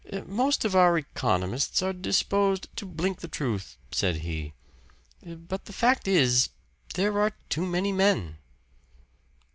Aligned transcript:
"Most 0.25 0.65
of 0.65 0.75
our 0.75 0.97
economists 0.97 1.83
are 1.83 1.93
disposed 1.93 2.75
to 2.75 2.87
blink 2.87 3.19
the 3.19 3.27
truth," 3.27 3.77
said 3.91 4.15
he. 4.25 4.53
"But 5.23 5.65
the 5.65 5.73
fact 5.73 6.07
is, 6.07 6.49
there 6.95 7.19
are 7.21 7.33
too 7.49 7.67
many 7.67 7.91
men." 7.91 8.37